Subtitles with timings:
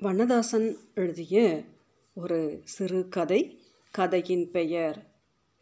[0.00, 1.64] வண்ணதாசன் எழுதிய
[2.14, 3.38] ஒரு சிறு கதை.
[3.94, 4.98] கதையின் பெயர்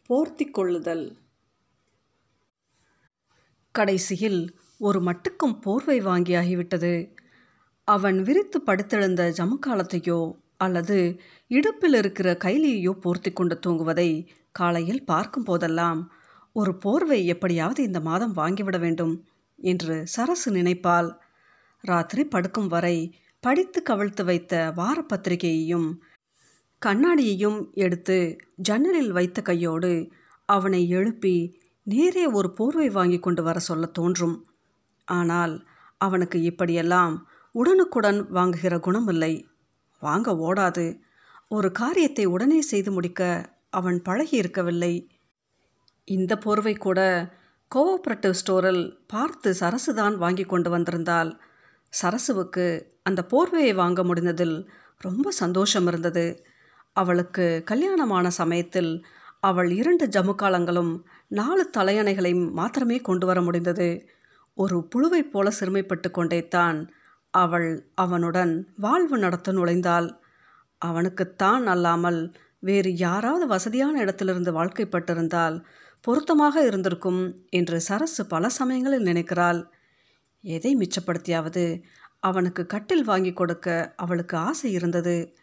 [0.09, 1.17] போர்த்திக் கொள்ளுதல்
[3.71, 6.93] கடைசியில் ஒரு மட்டுக்கும் போர்வை வாங்கியாகிவிட்டது.
[7.83, 10.19] அவன் விரித்து படுத்தெழுந்த ஜமுக்காலத்தையோ
[10.57, 16.11] அல்லது இடுப்பில் இருக்கிற கைலியையோ போர்த்தி கொண்டு தூங்குவதை காலையில் பார்க்கும் போதெல்லாம்
[16.53, 19.25] ஒரு போர்வை எப்படியாவது இந்த மாதம் வாங்கிவிட வேண்டும்
[19.55, 21.11] என்று சரசு நினைப்பாள்.
[21.83, 22.97] ராத்திரி படுக்கும் வரை
[23.47, 25.89] படித்து கவிழ்த்து வைத்த வாரப்பத்திரிகையையும்
[26.81, 28.17] கண்ணாடியையும் எடுத்து
[28.55, 29.91] ஜன்னலில் வைத்த கையோடு
[30.49, 31.35] அவனை எழுப்பி
[31.87, 34.37] நேரே ஒரு போர்வை வாங்கி கொண்டு வர சொல்ல தோன்றும்.
[35.07, 35.53] ஆனால்
[36.01, 37.13] அவனுக்கு இப்படியெல்லாம்
[37.55, 39.33] உடனுக்குடன் வாங்குகிற குணமில்லை.
[40.01, 40.85] வாங்க ஓடாது.
[41.47, 43.21] ஒரு காரியத்தை உடனே செய்து முடிக்க
[43.69, 44.93] அவன் பழகி இருக்கவில்லை
[46.07, 46.99] இந்த போர்வை கூட
[47.71, 51.31] கோஆப்ரேட்டிவ் ஸ்டோரில் பார்த்து சரசுதான் வாங்கி கொண்டு வந்திருந்தால்
[52.01, 56.45] சரசுவுக்கு அந்த போர்வையை வாங்க முடிந்ததில் ரொம்ப சந்தோஷம் இருந்தது.
[56.93, 59.05] அவளுக்கு கல்யாணமான சமயத்தில்
[59.39, 64.07] அவள் இரண்டு ஜமுக்காலங்களும் நாலு தலையணைகளையும் மாத்திரமே கொண்டு வர முடிந்தது.
[64.53, 66.87] ஒரு புழுவைப் போல சிறுமைப்பட்டு கொண்டேத்தான்
[67.31, 70.09] அவள் அவனுடன் வாழ்வு நடத்த நுழைந்தாள்.
[70.77, 75.63] அவனுக்குத்தான் அல்லாமல் வேறு யாராவது வசதியான இடத்திலிருந்து வாழ்க்கைப்பட்டிருந்தால்
[76.01, 79.71] பொருத்தமாக இருந்திருக்கும் என்று சரசு பல சமயங்களில் நினைக்கிறாள்.
[80.43, 81.83] எதை மிச்சப்படுத்தியாவது?
[82.19, 85.35] அவனுக்கு கட்டில் வாங்கி கொடுக்க அவளுக்கு ஆசை இருந்தது.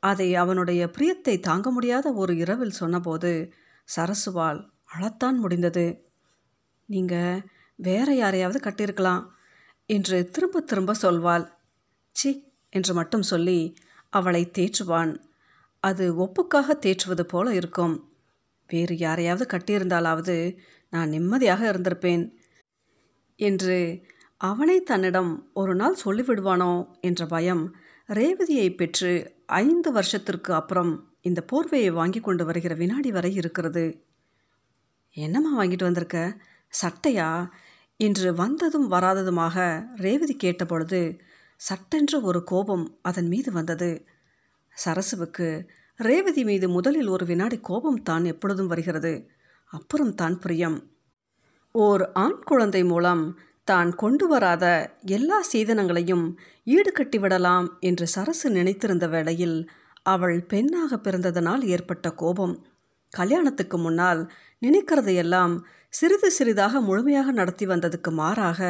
[0.00, 3.52] அதை அவனுடைய பிரியத்தை தாங்க முடியாத ஒரு இரவில் சொன்னபோது
[3.96, 4.60] சரசுவால்
[4.94, 5.86] அழத்தான் முடிந்தது.
[6.86, 7.42] நீங்கள்
[7.78, 9.24] வேற யாரையாவது கட்டியிருக்கலாம்
[9.86, 11.46] என்று திரும்ப திரும்ப சொல்வாள்.
[12.16, 12.30] சி
[12.70, 13.76] என்று மட்டும் சொல்லி
[14.08, 15.12] அவளை தேற்றுவான்.
[15.82, 18.12] அது ஒப்புக்காக தேற்றுவது போல இருக்கும்.
[18.68, 20.58] வேறு யாரையாவது கட்டியிருந்தாலாவது
[20.90, 22.24] நான் நிம்மதியாக இருந்திருப்பேன்
[23.36, 24.04] என்று
[24.40, 27.74] அவனை தன்னிடம் ஒரு நாள் சொல்லிவிடுவானோ என்ற பயம்
[28.08, 34.06] ரேவதியை பெற்று ஐந்து வருஷத்திற்கு அப்புறம் இந்த போர்வையை வாங்கி கொண்டு வருகிற வினாடி வரை இருக்கிறது.
[35.10, 36.36] என்னம்மா வாங்கிட்டு வந்திருக்க?
[36.72, 37.48] சட்டையா?
[37.96, 39.56] இன்று வந்ததும் வராததுமாக
[39.96, 41.18] ரேவதி கேட்டபொழுது
[41.56, 44.06] சட்டென்று ஒரு கோபம் அதன் மீது வந்தது.
[44.84, 49.28] சரசுவுக்கு ரேவதி மீது முதலில் ஒரு வினாடி கோபம் தான் எப்பொழுதும் வருகிறது.
[49.70, 50.78] அப்புறம் தான் பிரியம்.
[51.72, 53.38] ஓர் ஆண் குழந்தை மூலம்
[53.70, 54.64] தான் கொண்டு வராத
[55.16, 56.26] எல்லா சீதனங்களையும்
[56.76, 59.58] ஈடுகட்டிவிடலாம் என்று சரசு நினைத்திருந்த வேளையில்
[60.12, 62.54] அவள் பெண்ணாக பிறந்ததனால் ஏற்பட்ட கோபம்.
[63.12, 64.20] கல்யாணத்துக்கு முன்னால்
[64.66, 65.54] நினைக்கிறதையெல்லாம்
[65.92, 68.60] சிறிது சிறிதாக முழுமையாக நடத்தி வந்ததுக்கு மாறாக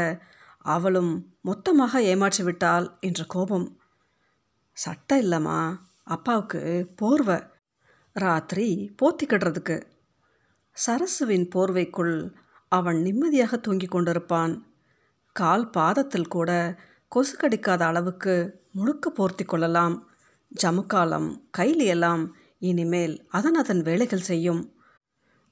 [0.75, 3.67] அவளும் மொத்தமாக ஏமாற்றிவிட்டாள் என்ற கோபம்.
[4.77, 5.59] சட்டம் இல்லைம்மா
[6.15, 6.61] அப்பாவுக்கு
[7.01, 7.39] போர்வை.
[8.17, 8.69] ராத்திரி
[9.01, 9.77] போத்திக்கிடுறதுக்கு
[10.77, 12.17] சரசுவின் போர்வைக்குள்
[12.73, 14.53] அவன் நிம்மதியாக தூங்கிக் கொண்டிருப்பான்.
[15.37, 16.51] கால் பாதத்தில் கூட
[17.13, 18.35] கொசு கடிக்காத அளவுக்கு
[18.79, 19.95] முழுக்க போர்த்தி கொள்ளலாம்.
[20.53, 22.23] ஜமுக்காலம் கைலியெல்லாம்
[22.59, 24.63] இனிமேல் அதன் அதன் வேலைகள் செய்யும்.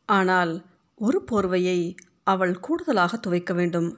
[0.09, 0.53] ஆனால்
[1.01, 1.79] ஒரு போர்வையை
[2.25, 3.91] அவள் கூடுதலாக துவைக்க வேண்டும்.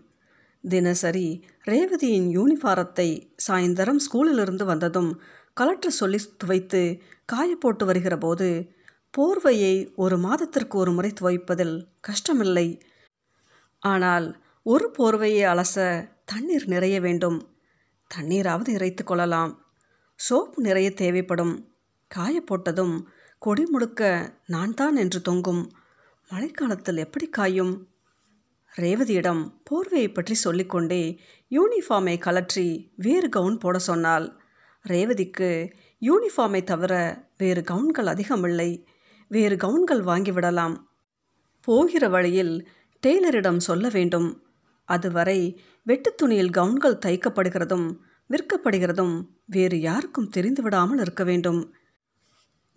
[0.64, 1.28] தினசரி
[1.70, 3.08] ரேவதியின் யூனிஃபாரத்தை
[3.46, 5.10] சாயந்தரம் ஸ்கூலிலிருந்து வந்ததும்
[5.56, 6.82] கலெக்டர் சொல்லி துவைத்து
[7.24, 8.48] காய போட்டு வருகிற போது
[9.14, 11.76] போர்வையை ஒரு மாதத்திற்கு ஒரு முறை துவைப்பதில்
[12.08, 12.68] கஷ்டமில்லை.
[13.82, 14.26] ஆனால்
[14.62, 17.48] ஒரு போர்வையை அலச தண்ணீர் நிறைய வேண்டும்.
[18.10, 19.64] தண்ணீராவது இறைத்து கொள்ளலாம்.
[20.14, 21.74] சோப்பு நிறைய தேவைப்படும்.
[22.06, 23.02] காய போட்டதும்
[23.38, 25.72] கொடி முழுக்க நான் தான் என்று தொங்கும்.
[26.30, 27.86] மழைக்காலத்தில் எப்படி காயும்?
[28.76, 34.38] ரேவதியிடம் போர்வையை பற்றி சொல்லிக்கொண்டே யூனிஃபார்மை கலற்றி வேறு கவுன் போட சொன்னாள்.
[34.88, 36.92] ரேவதிக்கு யூனிஃபார்மை தவிர
[37.38, 38.86] வேறு கவுன்கள் அதிகமில்லை.
[39.28, 40.76] வேறு கவுன்கள் வாங்கிவிடலாம்
[41.60, 42.68] போகிற வழியில்
[43.06, 44.49] டெய்லரிடம் சொல்ல வேண்டும்.
[44.94, 45.40] அதுவரை
[45.86, 47.88] வெட்டு துணியில் கவுன்கள் தைக்கப்படுகிறதும்
[48.30, 49.14] விற்கப்படுகிறதும்
[49.54, 51.60] வேறு யாருக்கும் தெரிந்துவிடாமல் இருக்க வேண்டும்.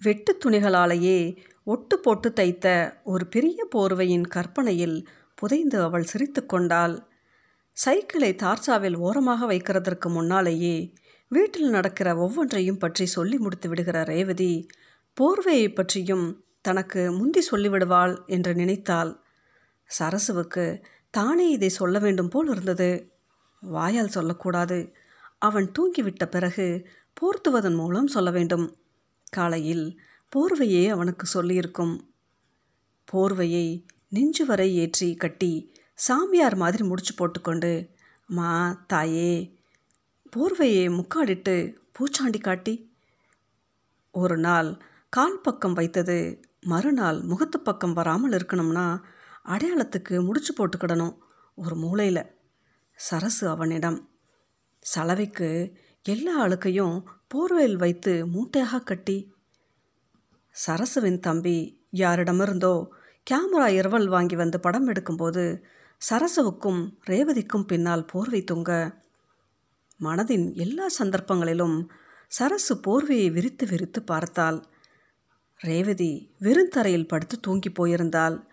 [0.02, 1.20] வெட்டு துணிகளாலேயே
[1.64, 2.68] ஒட்டு போட்டு தைத்த
[3.04, 4.98] ஒரு பெரிய போர்வையின் கற்பனையில்
[5.38, 6.96] புதைந்து அவள் சிரித்து கொண்டாள்.
[7.78, 10.76] சைக்கிளை தார்சாவில் ஓரமாக வைக்கிறதற்கு முன்னாலேயே
[11.32, 14.52] வீட்டில் நடக்கிற ஒவ்வொன்றையும் பற்றி சொல்லி முடித்து விடுகிற ரேவதி
[15.18, 16.26] போர்வையை பற்றியும்
[16.66, 19.12] தனக்கு முந்தி சொல்லிவிடுவாள் என்று நினைத்தாள்.
[19.90, 20.66] சரசுவுக்கு
[21.14, 22.90] தானே இதை சொல்ல வேண்டும் போல் இருந்தது.
[23.64, 24.78] வாயால் சொல்லக்கூடாது.
[25.40, 26.66] அவன் தூங்கிவிட்ட பிறகு
[27.18, 28.66] போர்த்துவதன் மூலம் சொல்ல வேண்டும்.
[29.30, 29.86] காலையில்
[30.32, 31.96] போர்வையே அவனுக்கு சொல்லியிருக்கும்.
[33.08, 33.68] போர்வையை
[34.10, 35.54] நெஞ்சு வரை ஏற்றி கட்டி
[36.00, 37.72] சாமியார் மாதிரி முடிச்சு போட்டுக்கொண்டு
[38.30, 38.52] மா
[38.88, 39.34] தாயே
[40.34, 41.56] போர்வையை முக்காடிட்டு
[41.96, 42.74] பூச்சாண்டி காட்டி.
[44.14, 44.70] ஒரு நாள்
[45.14, 46.18] கால் பக்கம் வைத்தது
[46.66, 48.88] மறுநாள் முகத்து பக்கம் வராமல் இருக்கணும்னா
[49.48, 51.18] அடையாளத்துக்கு முடிச்சு போட்டுக்கிடணும்.
[51.56, 52.26] ஒரு மூலையில்.
[52.96, 54.10] சரசு அவனிடம்.
[54.96, 55.74] சலவைக்கு
[56.04, 57.04] எல்லா அழுக்கையும்
[57.34, 59.34] போர்வையில் வைத்து மூட்டையாக கட்டி.
[60.68, 62.88] சரசுவின் தம்பி யாரிடமிருந்தோ
[63.32, 65.64] கேமரா இரவல் வாங்கி வந்து படம் எடுக்கும்போது
[66.10, 69.02] சரசுவுக்கும் ரேவதிக்கும் பின்னால் போர்வை தொங்க.
[70.00, 71.90] மனதின் எல்லா சந்தர்ப்பங்களிலும்
[72.28, 74.66] சரசு போர்வையை விரித்து விரித்து பார்த்தாள்.
[75.56, 78.53] ரேவதி வெறுந்தரையில் படுத்து தூங்கி போயிருந்தாள்.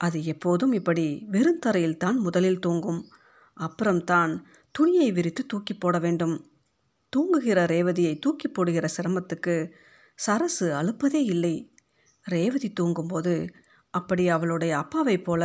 [0.00, 3.00] அது எப்போதும் இப்படி வெறுந்தரையில் தான் முதலில் தூங்கும்.
[3.56, 6.36] அப்புறம்தான் துணியை விரித்து தூக்கி போட வேண்டும்.
[7.12, 9.72] தூங்குகிற ரேவதியை தூக்கி போடுகிற சிரமத்துக்கு
[10.14, 11.54] சரசு அழுப்பதே இல்லை.
[12.26, 13.34] ரேவதி தூங்கும்போது
[13.90, 15.42] அப்படி அவளுடைய அப்பாவைப் போல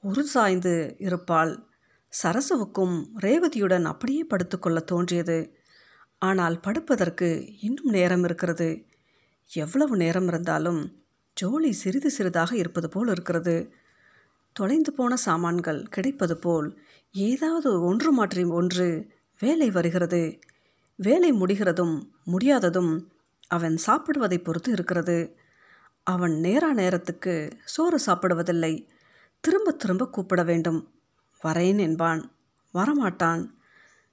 [0.00, 1.52] ஒரு சாய்ந்து இருப்பாள்.
[2.12, 5.38] சரசுவுக்கும் ரேவதியுடன் அப்படியே படுத்துக்கொள்ள தோன்றியது.
[6.22, 7.28] ஆனால் படுப்பதற்கு
[7.60, 8.68] இன்னும் நேரம் இருக்கிறது.
[9.50, 10.80] எவ்வளவு நேரம் இருந்தாலும்
[11.40, 13.72] ஜோலி சிறிது சிறிதாக இருப்பது போல் இருக்கிறது.
[14.52, 16.80] தொலைந்து போன சாமான்கள் கிடைப்பது போல்
[17.12, 19.06] ஏதாவது ஒன்று மாற்றி ஒன்று
[19.38, 20.38] வேலை வருகிறது.
[20.96, 23.12] வேலை முடிகிறதும் முடியாததும்
[23.46, 25.38] அவன் சாப்பிடுவதை பொறுத்து இருக்கிறது.
[26.02, 28.88] அவன் நேரா நேரத்துக்கு சோறு சாப்பிடுவதில்லை.
[29.40, 30.94] திரும்ப திரும்ப கூப்பிட வேண்டும்.
[31.44, 32.32] வரேன் என்பான்.
[32.74, 33.50] வரமாட்டான்.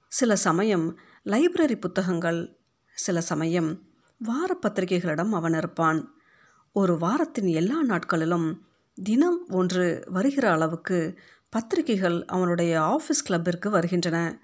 [0.08, 2.56] சில சமயம் லைப்ரரி புத்தகங்கள்
[2.92, 3.82] சில சமயம்
[4.18, 6.15] வார பத்திரிகைகளிடம் அவன் இருப்பான்.
[6.78, 11.18] ஒரு வாரத்தின் எல்லா நாட்களிலும் தினம் ஒன்று வருகிற அளவுக்கு
[11.48, 14.40] பத்திரிகைகள் அவனுடைய ஆஃபீஸ் கிளப்பிற்கு வருகின்றன.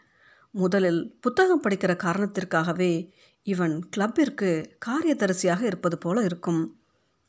[0.50, 3.11] முதலில் புத்தகம் படிக்கிற காரணத்திற்காகவே
[3.43, 6.81] இவன் கிளப்பிற்கு காரியதரிசியாக இருப்பது போல இருக்கும்.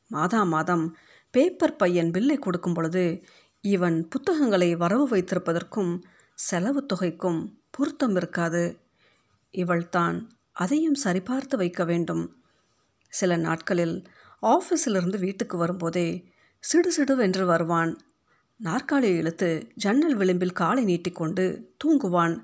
[0.08, 0.98] மாதா மாதம்
[1.32, 3.24] பேப்பர் பையன் பில்லை கொடுக்கும் பொழுது
[3.62, 6.02] இவன் புத்தகங்களை வரவு வைத்திருப்பதற்கும்
[6.34, 8.80] செலவு தொகைக்கும் பொருத்தம் இருக்காது.
[9.52, 12.36] இவள்தான் அதையும் சரிபார்த்து வைக்க வேண்டும்.
[13.08, 14.08] சில நாட்களில்
[14.44, 18.00] ஆஃபீஸிலிருந்து வீட்டுக்கு வரும்போதே சிடு சிடுவென்று வருவான்.
[18.60, 22.36] நாற்காலியை இழுத்து ஜன்னல் விளிம்பில் காலை நீட்டிக்கொண்டு தூங்குவான்.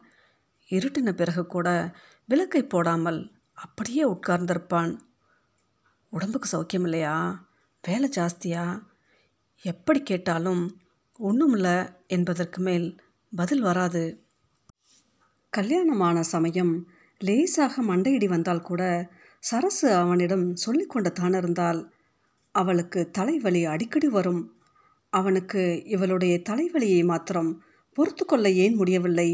[0.70, 1.68] இருட்டின பிறகு கூட
[2.26, 4.98] விளக்கை போடாமல் அப்படியே உட்கார்ந்திருப்பான்.
[6.10, 7.48] உடம்புக்கு சௌக்கியம் இல்லையா
[7.82, 8.66] வேலை ஜாஸ்தியா?
[9.62, 10.64] எப்படி கேட்டாலும்
[11.20, 11.70] ஒன்றுமில்ல
[12.08, 13.02] என்பதற்கு மேல்
[13.36, 14.04] பதில் வராது.
[15.50, 16.88] கல்யாணமான சமயம்
[17.20, 18.82] லேசாக மண்டையிடி வந்தால் கூட
[19.44, 21.94] சரசு அவனிடம் சொல்லிக்கொண்டு தான் இருந்தால்
[22.52, 24.58] அவளுக்கு தலைவலி அடிக்கடி வரும்.
[25.10, 27.52] அவனுக்கு இவளுடைய தலைவலியை மாத்திரம்
[27.94, 29.30] பொறுத்து கொள்ள ஏன் முடியவில்லை?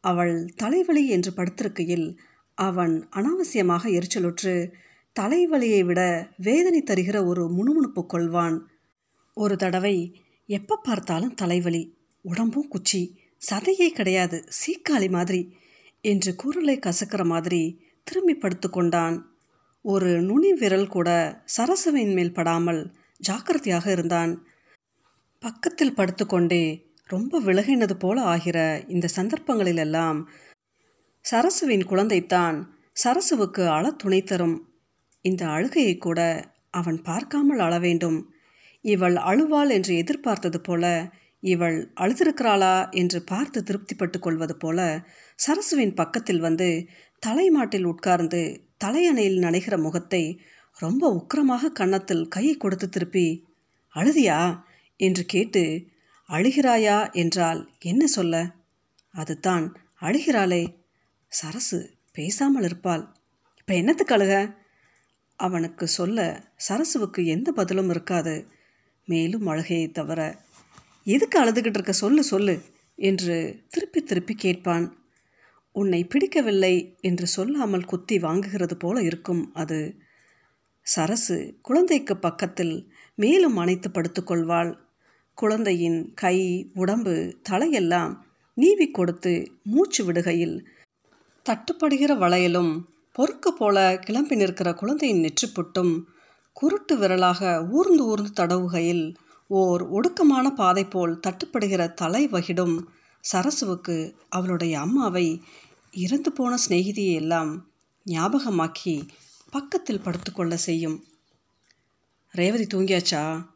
[0.00, 2.06] அவள் தலைவலி என்று படுத்திருக்கையில்
[2.54, 4.72] அவன் அனாவசியமாக எரிச்சலுற்று
[5.20, 8.56] தலைவலியை விட வேதனை தருகிற ஒரு முணுமுணுப்பு கொள்வான்.
[9.34, 9.96] ஒரு தடவை
[10.46, 11.82] எப்போ பார்த்தாலும் தலைவலி
[12.24, 13.02] உடம்பும் குச்சி
[13.50, 15.42] சதையே கிடையாது சீக்காளி மாதிரி
[16.00, 17.62] என்று குரலை கசக்கிற மாதிரி
[18.04, 19.16] திரும்பி படுத்து கொண்டான்.
[19.84, 21.10] ஒரு நுனி விரல் கூட
[21.56, 22.80] சரசவின் மேல் படாமல்
[23.20, 24.32] ஜாக்கிரதையாக இருந்தான்.
[25.42, 26.64] பக்கத்தில் படுத்துக்கொண்டே
[27.10, 28.58] ரொம்ப விலகினது போல ஆகிற
[28.88, 30.18] இந்த சந்தர்ப்பங்களிலெல்லாம்
[31.24, 32.56] சரசுவின் குழந்தைத்தான்
[32.96, 34.56] சரசுவுக்கு அழ துணை தரும்.
[35.24, 36.20] இந்த அழுகையை கூட
[36.70, 38.18] அவன் பார்க்காமல் அழ வேண்டும்.
[38.84, 40.84] இவள் அழுவாள் என்று எதிர்பார்த்தது போல
[41.42, 44.80] இவள் அழுதிருக்கிறாளா என்று பார்த்து திருப்திப்பட்டு கொள்வது போல
[45.38, 46.68] சரசுவின் பக்கத்தில் வந்து
[47.22, 48.42] தலைமாட்டில் உட்கார்ந்து
[48.84, 50.40] தலையணையில் நனைகிற முகத்தை
[50.78, 53.26] ரொம்ப உக்கிரமாக கன்னத்தில் கையை கொடுத்து திருப்பி
[53.94, 54.38] அழுதியா
[54.96, 55.90] என்று கேட்டு
[56.28, 58.34] அழுகிறாயா என்றால் என்ன சொல்ல?
[59.14, 59.64] அதுதான்
[60.00, 60.62] அழுகிறாளே
[61.32, 61.78] சரசு
[62.12, 63.04] பேசாமல் இருப்பாள்.
[63.58, 64.34] இப்போ என்னத்துக்கு அழுக
[65.36, 66.18] அவனுக்கு சொல்ல
[66.68, 68.34] சரசுவுக்கு எந்த பதிலும் இருக்காது.
[69.08, 70.20] மேலும் அழுகையை தவிர
[71.06, 71.92] எதுக்கு அழுதுகிட்டு இருக்க?
[71.92, 72.56] சொல்லு சொல்லு
[72.98, 73.36] என்று
[73.68, 74.86] திருப்பி திருப்பி கேட்பான்.
[75.72, 79.96] உன்னை பிடிக்கவில்லை என்று சொல்லாமல் குத்தி வாங்குகிறது போல இருக்கும் அது.
[80.86, 84.72] சரசு குழந்தைக்கு பக்கத்தில் மேலும் அணைத்து படுத்துக்கொள்வாள்
[85.38, 87.14] குழந்தையின் கை உடம்பு
[87.50, 88.12] தலையெல்லாம்
[88.56, 90.56] நீவி கொடுத்து மூச்சு விடுகையில்
[91.46, 92.72] தட்டுப்படுகிற வளையலும்
[93.12, 95.92] பொறுக்கு போல கிளம்பி நிற்கிற குழந்தையின் நெற்றிப்புட்டும்
[96.52, 99.04] குருட்டு விரலாக ஊர்ந்து ஊர்ந்து தடவுகையில்
[99.50, 102.76] ஓர் ஒடுக்கமான பாதை போல் தட்டுப்படுகிற தலை வகிடும்
[103.24, 103.96] சரசுவுக்கு
[104.28, 105.42] அவளுடைய அம்மாவை
[105.90, 107.72] இறந்து போன சிநேகிதியை எல்லாம்
[108.06, 109.08] ஞாபகமாக்கி
[109.50, 111.06] பக்கத்தில் படுத்துக்கொள்ள செய்யும்.
[112.34, 113.46] ரேவதி தூங்கியாச்சா?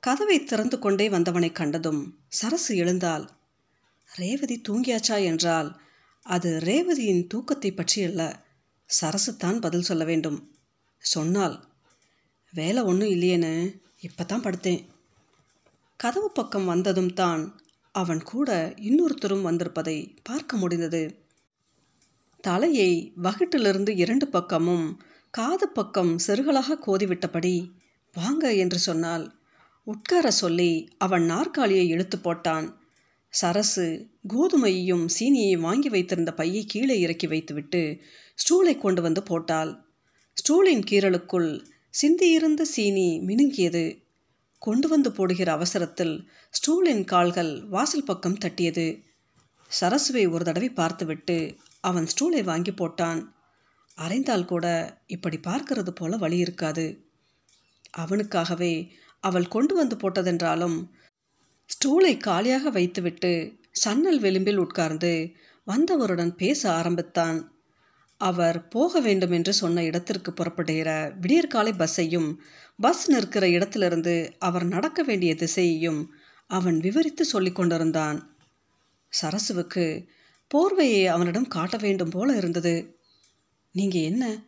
[0.00, 3.24] கதவை திறந்து கொண்டே வந்தவனை கண்டதும் சரசு எழுந்தாள்.
[4.10, 5.80] ரேவதி தூங்கியாச்சா என்றால்
[6.22, 8.22] அது ரேவதியின் தூக்கத்தை பற்றியல்ல.
[8.86, 10.38] சரசு தான் பதில் சொல்ல வேண்டும்.
[10.98, 11.56] சொன்னால்
[12.52, 14.82] வேலை ஒன்றும் இல்லையேன்னு இப்போ தான் படுத்தேன்.
[15.96, 17.42] கதவு பக்கம் வந்ததும் தான்
[17.94, 21.02] அவன் கூட இன்னொருத்தரும் வந்திருப்பதை பார்க்க முடிந்தது.
[22.40, 24.86] தலையை வகிட்டிலிருந்து இரண்டு பக்கமும்
[25.30, 27.54] காது பக்கம் செருகலாக கோதிவிட்டபடி
[28.14, 29.24] வாங்க என்று சொன்னால்
[29.86, 32.66] உட்கார சொல்லி அவன் நாற்காலியை இழுத்து போட்டான்.
[33.28, 33.86] சரசு
[34.28, 37.82] கோதுமையையும் சீனியை வாங்கி வைத்திருந்த பையை கீழே இறக்கி வைத்துவிட்டு
[38.38, 39.72] ஸ்டூலை கொண்டு வந்து போட்டாள்.
[40.36, 41.50] ஸ்டூலின் கீறலுக்குள்
[41.94, 43.84] சிந்தியிருந்த சீனி மினுங்கியது.
[44.66, 46.14] கொண்டு வந்து போடுகிற அவசரத்தில்
[46.56, 48.86] ஸ்டூலின் கால்கள் வாசல் பக்கம் தட்டியது.
[49.70, 51.36] சரசுவை ஒரு தடவை பார்த்துவிட்டு
[51.80, 53.20] அவன் ஸ்டூலை வாங்கி போட்டான்.
[53.98, 54.66] அரைந்தால் கூட
[55.06, 56.86] இப்படி பார்க்கிறது போல வழி இருக்காது.
[57.90, 58.74] அவனுக்காகவே
[59.20, 60.78] அவள் கொண்டு வந்து போட்டதென்றாலும்
[61.70, 63.32] ஸ்டூலை காலியாக வைத்துவிட்டு
[63.84, 65.12] சன்னல் விளிம்பில் உட்கார்ந்து
[65.66, 67.38] வந்தவருடன் பேச ஆரம்பித்தான்.
[68.16, 72.36] அவர் போக வேண்டும் என்று சொன்ன இடத்திற்கு புறப்படுகிற விடியற்காலை பஸ்ஸையும்
[72.80, 76.06] பஸ் நிற்கிற இடத்திலிருந்து அவர் நடக்க வேண்டிய திசையையும்
[76.46, 78.36] அவன் விவரித்து சொல்லிக் கொண்டிருந்தான்.
[79.22, 80.06] சரசுவுக்கு
[80.54, 82.98] போர்வையை அவனிடம் காட்ட வேண்டும் போல இருந்தது.
[83.72, 84.42] நீங்கள் என்ன?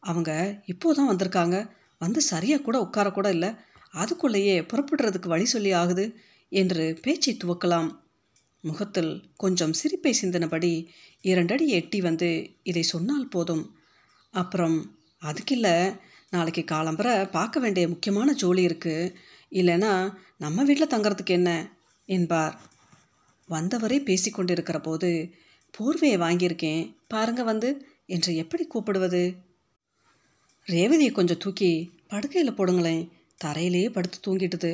[0.00, 1.70] அவங்க இப்போதான் வந்திருக்காங்க.
[1.98, 3.48] வந்து சரியாக கூட உட்காரக்கூட இல்லை.
[3.94, 6.16] அதுக்குள்ளேயே புறப்படுறதுக்கு வழி சொல்லி ஆகுது
[6.48, 7.96] என்று பேச்சை துவக்கலாம்.
[8.66, 10.86] முகத்தில் கொஞ்சம் சிரிப்பை சிந்தினபடி
[11.22, 12.28] இரண்டடி எட்டி வந்து
[12.62, 13.64] இதை சொன்னால் போதும்.
[14.34, 15.68] அப்புறம் அதுக்கில்ல
[16.30, 19.14] நாளைக்கு காலம்பரை பார்க்க வேண்டிய முக்கியமான ஜோலி இருக்குது
[19.50, 21.50] இல்லைன்னா நம்ம வீட்டில் தங்கிறதுக்கு என்ன?
[22.08, 22.60] என்பார்.
[23.48, 25.30] வந்தவரே பேசிக்கொண்டிருக்கிற போது
[25.74, 27.70] போர்வையை வாங்கியிருக்கேன் பாருங்க வந்து
[28.06, 29.22] என்று எப்படி கூப்பிடுவது?
[30.66, 31.70] ரேவதியை கொஞ்சம் தூக்கி
[32.08, 33.04] படுக்கையில் போடுங்களேன்
[33.36, 34.72] தரையிலேயே படுத்து தூங்கிட்டுது.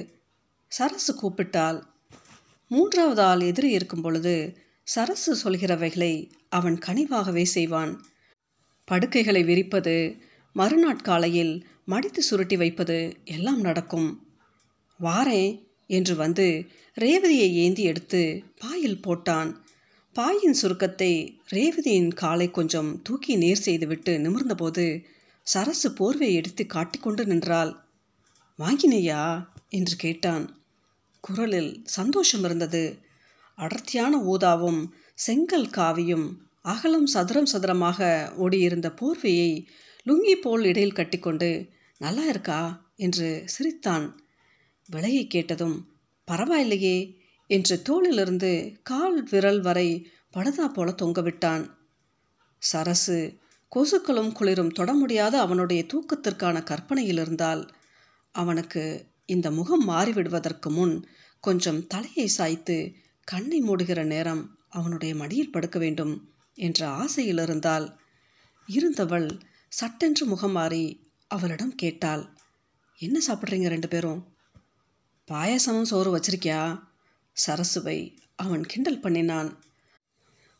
[0.72, 1.78] சரசு கூப்பிட்டால்
[2.72, 8.04] மூன்றாவது ஆள் எதிரி இருக்கும் பொழுது சரசு சொல்கிறவைகளை அவன் கனிவாகவே செய்வான்.
[8.84, 10.16] படுக்கைகளை விரிப்பது
[10.54, 14.26] மறுநாட்காலையில் மடித்து சுருட்டி வைப்பது எல்லாம் நடக்கும்.
[15.00, 16.66] வாரேன் என்று வந்து
[17.00, 19.54] ரேவதியை ஏந்தி எடுத்து பாயில் போட்டான்.
[20.12, 25.04] பாயின் சுருக்கத்தை ரேவதியின் காலை கொஞ்சம் தூக்கி நேர் செய்துவிட்டு நிமிர்ந்தபோது
[25.42, 27.76] சரசு போர்வை எடுத்து காட்டிக்கொண்டு நின்றாள்.
[28.58, 29.46] வாங்கினேயா?
[29.68, 30.61] என்று கேட்டான்.
[31.22, 33.00] குரலில் சந்தோஷம் இருந்தது.
[33.58, 34.80] அடர்த்தியான ஊதாவும்
[35.14, 36.26] செங்கல் காவியும்
[36.62, 37.98] அகலம் சதுரம் சதுரமாக
[38.38, 39.50] ஓடியிருந்த போர்வையை
[40.06, 42.60] லுங்கி போல் இடையில் கட்டிக்கொண்டு நல்லா இருக்கா?
[42.96, 44.06] என்று சிரித்தான்.
[44.88, 45.76] விலையை கேட்டதும்
[46.30, 46.96] பரவாயில்லையே
[47.46, 48.50] என்று தோளிலிருந்து
[48.82, 49.88] கால் விரல் வரை
[50.32, 51.64] படுதா போல தொங்கவிட்டான்.
[52.62, 53.18] சரசு
[53.72, 57.62] கொசுக்களும் குளிரும் தொட முடியாத அவனுடைய தூக்கத்திற்கான கற்பனையில் இருந்தால்
[58.34, 58.84] அவனுக்கு
[59.24, 61.08] இந்த முகம் மாறிவிடுவதற்கு முன்
[61.40, 68.00] கொஞ்சம் தலையை சாய்த்து கண்ணை மூடுகிற நேரம் அவனுடைய மடியில் படுக்க வேண்டும் என்ற ஆசையில் இருந்தால்
[68.66, 69.38] இருந்தவள்
[69.68, 72.40] சட்டென்று முகம் மாறி அவளிடம் கேட்டாள்
[72.98, 74.26] என்ன சாப்பிட்றீங்க ரெண்டு பேரும்?
[75.28, 76.82] பாயாசமும் சோறு வச்சிருக்கியா?
[77.46, 79.58] சரசுவை அவன் கிண்டல் பண்ணினான்.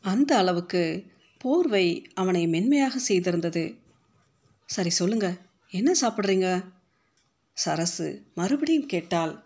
[0.01, 1.07] அந்த அளவுக்கு
[1.39, 3.79] போர்வை அவனை மென்மையாக செய்திருந்தது.
[4.67, 5.37] சரி சொல்லுங்க.
[5.71, 6.65] என்ன சாப்பிட்றீங்க?
[7.57, 9.45] சரசு மறுபடியும் கேட்டால்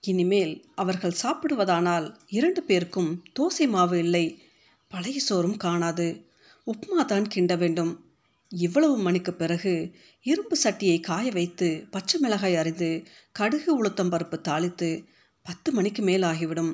[0.00, 4.42] இனிமேல் அவர்கள் சாப்பிடுவதானால் இரண்டு பேருக்கும் தோசை மாவு இல்லை
[4.88, 6.26] பழைய சோறும் காணாது.
[6.66, 8.06] உப்மா தான் கிண்ட வேண்டும்.
[8.52, 15.04] இவ்வளவு மணிக்கு பிறகு இரும்பு சட்டியை காய வைத்து பச்சை மிளகாய் அரிந்து கடுகு உளுத்தம்பருப்பு தாளித்து
[15.42, 16.72] பத்து மணிக்கு மேல் ஆகிவிடும்.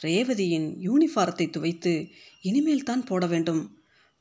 [0.00, 2.08] ரேவதியின் யூனிஃபாரத்தை துவைத்து
[2.40, 3.62] இனிமேல் தான் போட வேண்டும்.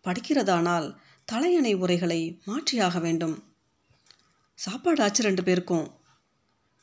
[0.05, 3.35] படிக்கிறதானால் தலையணை உரைகளை மாற்றியாக வேண்டும்.
[4.57, 5.87] சாப்பாடு ஆச்சு ரெண்டு பேருக்கும்.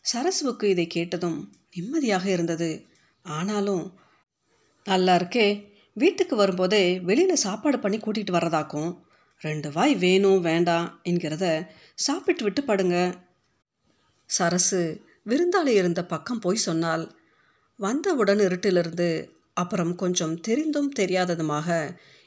[0.04, 1.38] சரசுவுக்கு இதை கேட்டதும்
[1.76, 2.70] நிம்மதியாக இருந்தது.
[3.24, 3.84] ஆனாலும்
[4.86, 5.46] நல்லா இருக்கே
[5.96, 8.90] வீட்டுக்கு வரும்போதே வெளியில் சாப்பாடு பண்ணி கூட்டிகிட்டு வர்றதாக்கும்.
[9.42, 11.46] ரெண்டு வாய் வேணும் வேண்டாம் என்கிறத
[11.94, 12.96] சாப்பிட்டு விட்டு படுங்க.
[14.30, 14.82] சரசு
[15.30, 17.04] விருந்தாளி இருந்த பக்கம் போய் சொன்னால்
[17.78, 19.08] வந்தவுடன் இருட்டிலிருந்து
[19.52, 21.68] அப்புறம் கொஞ்சம் தெரிந்தும் தெரியாததுமாக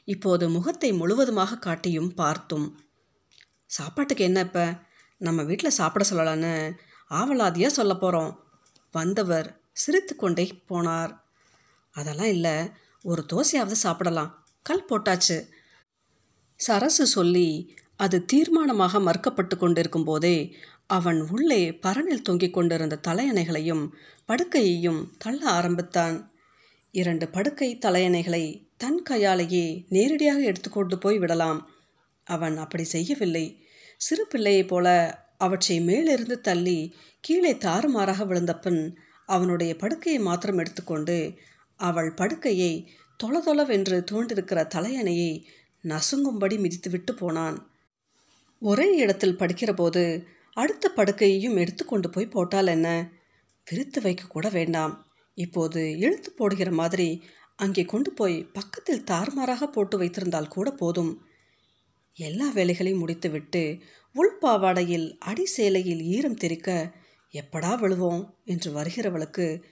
[0.08, 2.68] இப்போது முகத்தை முழுவதுமாக காட்டியும் பார்த்தும்.
[3.70, 4.66] சாப்பாட்டுக்கு என்ன இப்போ?
[5.18, 6.76] நம்ம வீட்டில் சாப்பிட சொல்லலான்னு
[7.10, 8.44] ஆவலாதியாக சொல்ல போகிறோம்
[8.92, 11.20] வந்தவர் சிரித்து கொண்டே போனார்.
[11.90, 12.70] அதெல்லாம் இல்லை
[13.02, 14.48] ஒரு தோசையாவது சாப்பிடலாம்.
[14.62, 15.48] கல் போட்டாச்சு.
[16.56, 20.56] சரசு சொல்லி அது தீர்மானமாக மறுக்கப்பட்டு கொண்டிருக்கும் போதே
[20.86, 23.90] அவன் உள்ளே பரனில் தொங்கிக் கொண்டிருந்த தலையணைகளையும்
[24.28, 26.32] படுக்கையையும் தள்ள ஆரம்பித்தான்.
[26.90, 31.70] இரண்டு படுக்கை தலையணைகளை தன் கையாலேயே நேரடியாக எடுத்துக்கொண்டு போய் விடலாம்.
[32.24, 33.67] அவன் அப்படி செய்யவில்லை.
[34.00, 34.86] சிறு பிள்ளையைப் போல
[35.36, 38.94] அவற்றை மேலிருந்து தள்ளி கீழே தாறுமாறாக விழுந்தப்பன்
[39.26, 41.34] அவனுடைய படுக்கையை மாத்திரம் எடுத்துக்கொண்டு
[41.76, 42.88] அவள் படுக்கையை
[43.24, 45.44] தொளதொளவென்று தோண்டிருக்கிற தலையணையை
[45.84, 47.70] நசுங்கும்படி மிதித்துவிட்டு போனான்.
[48.58, 53.10] ஒரே இடத்தில் படிக்கிறபோது அடுத்த படுக்கையையும் எடுத்துக்கொண்டு போய் போட்டால் என்ன?
[53.66, 55.06] விரித்து வைக்க கூட வேண்டாம்.
[55.34, 57.22] இப்போது இழுத்து போடுகிற மாதிரி
[57.56, 61.12] அங்கே கொண்டு போய் பக்கத்தில் தாறுமாறாக போட்டு வைத்திருந்தால் கூட போதும்.
[62.18, 63.78] எல்லா வேலைகளையும் முடித்துவிட்டு
[64.14, 66.94] உள்பாவாடையில் அடி சேலையில் ஈரம் தெரிக்க
[67.32, 68.34] எப்படா விழுவோம்?
[68.44, 69.62] என்று வருகிறவளுக்கு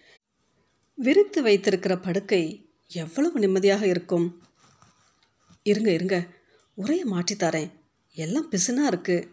[0.94, 4.40] விரித்து வைத்திருக்கிற படுக்கை எவ்வளவு நிம்மதியாக இருக்கும்?
[5.62, 6.26] இருங்க இருங்க
[6.74, 7.70] உரையை மாற்றித்தரேன்
[8.12, 9.28] எல்லாம் பிசுனா இருக்கு.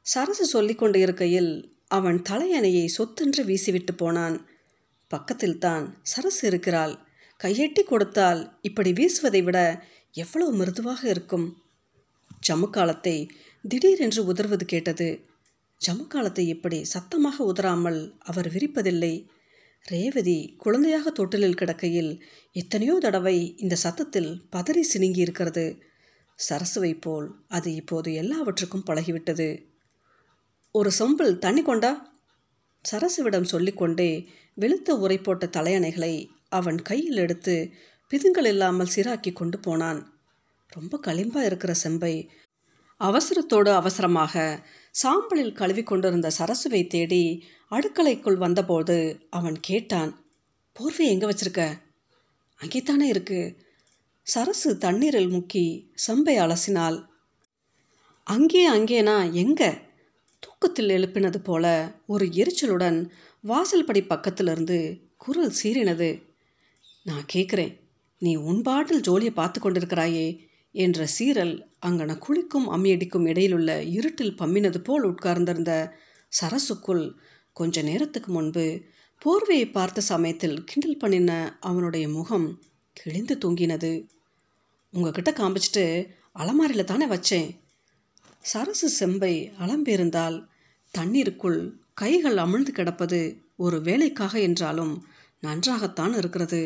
[0.00, 4.46] சரசு சொல்லி கொண்டு இருக்கையில் அவன் தலையணையை சொத்தென்று வீசிவிட்டு போனான்.
[5.08, 6.98] பக்கத்தில் தான் சரசு இருக்கிறாள்.
[7.36, 11.61] கையெட்டி கொடுத்தால் இப்படி வீசுவதை விட எவ்வளவு மிருதுவாக இருக்கும்?
[12.48, 13.30] ஜமுக்காலத்தை
[13.64, 15.08] திடீரென்று உதர்வது கேட்டது.
[15.80, 19.26] ஜமுக்காலத்தை இப்படி சத்தமாக உதறாமல் அவர் விரிப்பதில்லை.
[19.84, 22.22] ரேவதி குழந்தையாக தொட்டிலில் கிடக்கையில்
[22.52, 25.82] எத்தனையோ தடவை இந்த சத்தத்தில் பதறி சினுங்கி இருக்கிறது
[26.38, 29.48] சரசுவை போல் அது இப்போது எல்லாவற்றுக்கும் பழகிவிட்டது.
[30.70, 31.92] ஒரு சொம்பில் தண்ணி கொண்டா?
[32.92, 34.10] சரசுவிடம் சொல்லிக்கொண்டே
[34.58, 36.14] வெளுத்த உரை போட்ட தலையணைகளை
[36.48, 37.54] அவன் கையில் எடுத்து
[38.10, 40.00] பிதுங்கள் இல்லாமல் சீராக்கி கொண்டு போனான்.
[40.74, 42.30] ரொம்ப களிம்பாக இருக்கிற செம்பை.
[43.00, 44.64] அவசரத்தோடு அவசரமாக
[45.02, 50.12] சாம்பலில் கழுவி கொண்டிருந்த சரசுவை தேடி அடுக்கலைக்குள் வந்தபோது அவன் கேட்டான்
[50.72, 51.62] போர்வை எங்கே வச்சிருக்க?
[52.60, 53.40] அங்கேத்தானே இருக்கு.
[54.22, 55.64] சரசு தண்ணீரில் முக்கி
[55.94, 56.98] செம்பை அலசினாள்.
[58.26, 59.62] அங்கே அங்கேனா எங்க?
[60.38, 62.98] தூக்கத்தில் எழுப்பினது போல ஒரு எரிச்சலுடன்
[63.44, 66.10] வாசல்படி பக்கத்திலிருந்து குரல் சீறினது.
[67.04, 67.74] நான் கேட்குறேன்
[68.18, 70.26] நீ உன் பாட்டில் ஜோலியை பார்த்து கொண்டிருக்கிறாயே.
[70.74, 71.54] என்ற சீரல்
[71.86, 75.72] அங்கன குளிக்கும் அம்மியடிக்கும் இடையிலுள்ள இருட்டில் பம்மினது போல் உட்கார்ந்திருந்த
[76.32, 77.04] சரசுக்குள்
[77.52, 78.82] கொஞ்ச நேரத்துக்கு முன்பு
[79.22, 82.46] போர்வையை பார்த்த சமயத்தில் கிண்டல் பண்ணின அவனுடைய முகம்
[82.92, 83.92] கிழிந்து தூங்கினது.
[84.92, 85.84] உங்ககிட்ட காமிச்சிட்டு
[86.32, 87.50] அலமாரியில் தானே வச்சேன்.
[88.42, 90.36] சரசு செம்பை அலம்பியிருந்தால்
[90.94, 91.60] தண்ணீருக்குள்
[91.94, 93.20] கைகள் அமிழ்ந்து கிடப்பது
[93.56, 94.94] ஒரு வேலைக்காக என்றாலும்
[95.40, 96.62] நன்றாகத்தான் இருக்கிறது.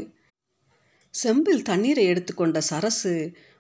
[1.15, 3.13] செம்பில் தண்ணீரை எடுத்துக்கொண்ட சரசு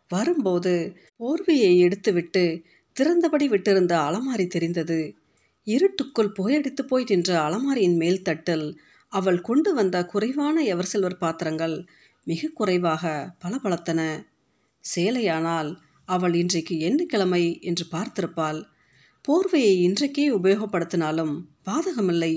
[0.08, 2.64] வரும்போது போர்வையை எடுத்துவிட்டு
[2.96, 5.16] திறந்தபடி விட்டிருந்த அலமாரி தெரிந்தது.
[5.64, 11.86] இருட்டுக்குள் புகையடித்து போய் நின்ற அலமாரியின் மேல் தட்டில் அவள் கொண்டு வந்த குறைவான எவர் சில்வர் பாத்திரங்கள்
[12.24, 14.00] மிக குறைவாக பளபளத்தன.
[14.94, 18.62] சேலையானால் அவள் இன்றைக்கு என்ன கிழமை என்று பார்த்திருப்பாள்.
[19.28, 21.34] போர்வையை இன்றைக்கே உபயோகப்படுத்தினாலும்
[21.64, 22.32] பாதகமில்லை.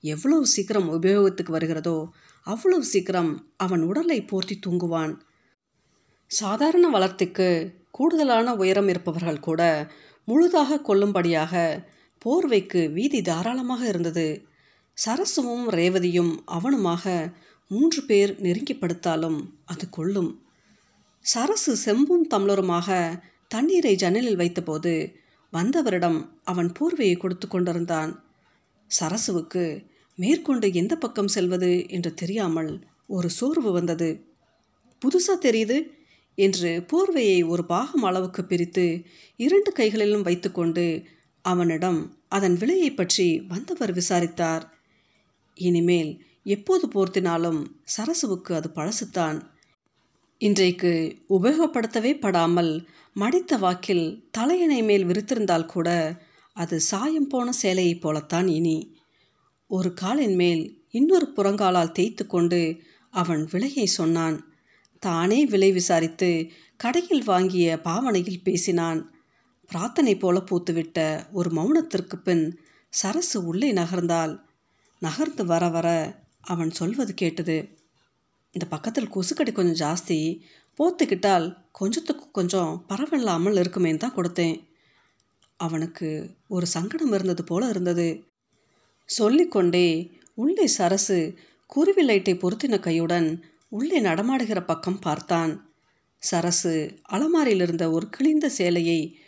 [0.00, 1.98] எவ்வளவு சீக்கிரம் உபயோகத்துக்கு வருகிறதோ
[2.46, 5.14] அவ்வளவு சீக்கிரம் அவன் உடலை போர்த்தி தூங்குவான்.
[6.30, 7.48] சாதாரண வளர்த்திக்கு
[7.90, 9.88] கூடுதலான உயரம் இருப்பவர்கள் கூட
[10.24, 11.82] முழுதாக கொல்லும்படியாக
[12.24, 14.46] போர்வைக்கு வீதி தாராளமாக இருந்தது.
[15.06, 17.32] சரசுவும் ரேவதியும் அவனுமாக
[17.68, 20.30] மூன்று பேர் நெருங்கி படுத்தாலும் அது கொள்ளும்
[21.24, 22.88] சரசு செம்பும் தம்ளருமாக
[23.48, 24.92] தண்ணீரை ஜன்னலில் வைத்தபோது
[25.52, 28.12] வந்தவரிடம் அவன் போர்வையை கொடுத்து கொண்டிருந்தான்.
[28.90, 29.64] சரசுவுக்கு
[30.18, 31.86] மேற்கொண்டு எந்த பக்கம் செல்வது?
[31.88, 34.08] என்று தெரியாமல் ஒரு சோர்வு வந்தது.
[35.02, 35.76] புதுசாக தெரியுது.
[36.36, 39.02] என்று போர்வையை ஒரு பாகம் அளவுக்கு பிரித்து
[39.36, 41.02] இரண்டு கைகளிலும் வைத்துக்கொண்டு
[41.42, 44.74] அவனிடம் அதன் விலையை பற்றி வந்தவர் விசாரித்தார்.
[45.54, 49.40] இனிமேல் எப்போது போர்த்தினாலும் சரசுவுக்கு அது பழசுத்தான்.
[50.38, 56.20] இன்றைக்கு உபயோகப்படுத்தவே படாமல் மடித்த வாக்கில் தலையணை மேல் விரித்திருந்தால் கூட
[56.52, 58.96] அது சாயம் போன சேலையைப் போலத்தான் இனி.
[59.66, 64.45] ஒரு காலின் மேல் இன்னொரு புறங்காலால் தேய்த்து கொண்டு அவன் விலையை சொன்னான்.
[65.08, 66.30] தானே விலை விசாரித்து
[66.80, 69.00] கடையில் வாங்கிய பாவனையில் பேசினான்.
[69.70, 70.98] பிரார்த்தனை போல பூத்துவிட்ட
[71.32, 72.44] ஒரு மௌனத்திற்கு பின்
[72.92, 74.34] சரசு உள்ளே நகர்ந்தால்
[75.02, 75.88] நகர்ந்து வர வர
[76.52, 77.56] அவன் சொல்வது கேட்டது.
[78.54, 80.18] இந்த பக்கத்தில் கொசுக்கடி கொஞ்சம் ஜாஸ்தி
[80.78, 81.46] போத்துக்கிட்டால்
[81.80, 84.56] கொஞ்சத்துக்கு கொஞ்சம் பரவில்லாமல் இருக்குமேன்னு தான் கொடுத்தேன்.
[85.60, 86.08] அவனுக்கு
[86.54, 88.08] ஒரு சங்கடம் இருந்தது போல இருந்தது.
[89.08, 89.88] சொல்லிக்கொண்டே
[90.34, 91.18] உள்ளே சரசு
[91.72, 93.28] குருவி லைட்டை பொருத்தின கையுடன்
[93.68, 95.74] உள்ளே நடமாடுகிற பக்கம் பார்த்தான்.
[96.18, 99.18] சரசு அலமாரியில் இருந்த ஒரு கிழிந்த சேலையை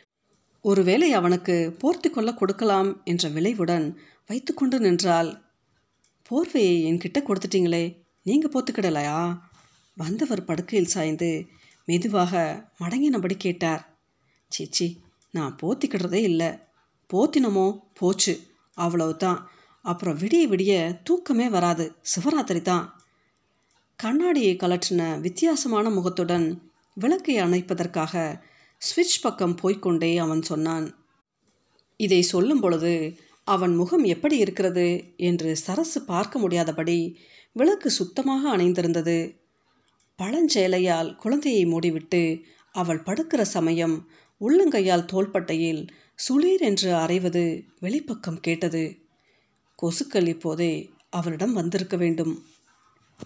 [0.61, 3.97] ஒருவேளை அவனுக்கு போர்த்தி கொள்ள கொடுக்கலாம் என்ற விளைவுடன்
[4.27, 5.47] வைத்துக்கொண்டு நின்றால்
[6.31, 9.39] போர்வையை என்கிட்ட கொடுத்துட்டீங்களே நீங்கள் போத்துக்கிடலையா
[9.95, 11.47] வந்தவர் படுக்கையில் சாய்ந்து
[11.85, 13.99] மெதுவாக மடங்கினபடி கேட்டார்.
[14.49, 16.59] சீச்சி நான் போத்திக்கிடுறதே இல்லை.
[17.15, 18.41] போத்தினமோ போச்சு.
[18.75, 19.51] அவ்வளவுதான்.
[19.83, 21.97] அப்புறம் விடிய விடிய தூக்கமே வராது.
[22.15, 22.98] சிவராத்திரி தான்.
[23.99, 28.43] கண்ணாடியை கலற்றின வித்தியாசமான முகத்துடன் விளக்கை அணைப்பதற்காக
[28.79, 30.95] ஸ்விட்ச் பக்கம் போய்க்கொண்டே அவன் சொன்னான்.
[31.97, 37.19] இதை சொல்லும் பொழுது அவன் முகம் எப்படி இருக்கிறது என்று சரசு பார்க்க முடியாதபடி
[37.53, 39.37] விளக்கு சுத்தமாக அணைந்திருந்தது.
[40.19, 44.09] பழஞ்சேலையால் குழந்தையை மூடிவிட்டு அவள் படுக்கிற சமயம்
[44.41, 45.87] உள்ளங்கையால் தோள்பட்டையில்
[46.29, 48.99] சுளீர் என்று அறைவது வெளிப்பக்கம் கேட்டது.
[49.83, 52.48] கொசுக்கள் இப்போதே அவளிடம் வந்திருக்க வேண்டும்.